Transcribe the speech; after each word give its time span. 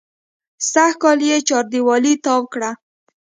سږکال 0.71 1.19
یې 1.29 1.37
چاردېواله 1.47 2.13
تاو 2.25 2.41
کړه. 2.53 2.71